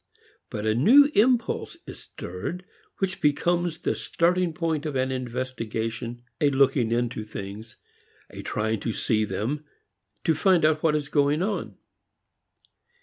But 0.49 0.65
a 0.65 0.73
new 0.73 1.11
impulse 1.13 1.77
is 1.85 1.99
stirred 1.99 2.65
which 2.97 3.21
becomes 3.21 3.77
the 3.77 3.93
starting 3.93 4.51
point 4.51 4.87
of 4.87 4.95
an 4.95 5.11
investigation, 5.11 6.23
a 6.41 6.49
looking 6.49 6.91
into 6.91 7.23
things, 7.23 7.77
a 8.31 8.41
trying 8.41 8.79
to 8.79 8.93
see 8.93 9.25
them, 9.25 9.63
to 10.23 10.33
find 10.33 10.65
out 10.65 10.81
what 10.81 10.95
is 10.95 11.07
going 11.07 11.43
on. 11.43 11.77